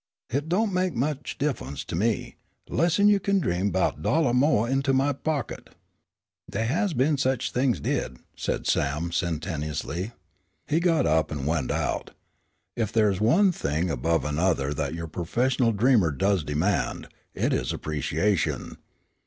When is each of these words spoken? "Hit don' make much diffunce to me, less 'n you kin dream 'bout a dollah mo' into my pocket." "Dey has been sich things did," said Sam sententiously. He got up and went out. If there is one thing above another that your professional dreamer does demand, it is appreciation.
"Hit 0.29 0.49
don' 0.49 0.73
make 0.73 0.95
much 0.95 1.37
diffunce 1.37 1.85
to 1.85 1.95
me, 1.95 2.35
less 2.67 2.99
'n 2.99 3.07
you 3.07 3.19
kin 3.19 3.39
dream 3.39 3.69
'bout 3.69 3.99
a 3.99 4.01
dollah 4.01 4.33
mo' 4.33 4.65
into 4.65 4.93
my 4.93 5.13
pocket." 5.13 5.75
"Dey 6.49 6.65
has 6.65 6.95
been 6.95 7.17
sich 7.19 7.51
things 7.51 7.79
did," 7.79 8.17
said 8.35 8.65
Sam 8.65 9.11
sententiously. 9.11 10.11
He 10.65 10.79
got 10.79 11.05
up 11.05 11.29
and 11.29 11.45
went 11.45 11.69
out. 11.69 12.15
If 12.75 12.91
there 12.91 13.11
is 13.11 13.21
one 13.21 13.51
thing 13.51 13.91
above 13.91 14.25
another 14.25 14.73
that 14.73 14.95
your 14.95 15.05
professional 15.07 15.71
dreamer 15.71 16.09
does 16.09 16.43
demand, 16.43 17.07
it 17.35 17.53
is 17.53 17.71
appreciation. 17.71 18.77